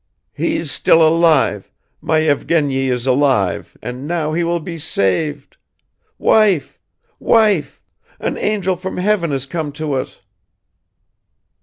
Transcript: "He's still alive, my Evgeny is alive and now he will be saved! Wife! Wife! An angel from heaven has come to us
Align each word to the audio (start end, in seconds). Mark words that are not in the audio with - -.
"He's 0.33 0.71
still 0.71 1.07
alive, 1.07 1.71
my 2.01 2.21
Evgeny 2.21 2.89
is 2.89 3.05
alive 3.05 3.77
and 3.83 4.07
now 4.07 4.33
he 4.33 4.43
will 4.43 4.59
be 4.59 4.79
saved! 4.79 5.57
Wife! 6.17 6.79
Wife! 7.19 7.79
An 8.19 8.35
angel 8.35 8.75
from 8.75 8.97
heaven 8.97 9.29
has 9.29 9.45
come 9.45 9.71
to 9.73 9.93
us 9.93 10.19